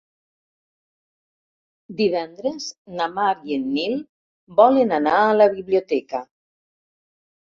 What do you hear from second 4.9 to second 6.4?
anar a la biblioteca.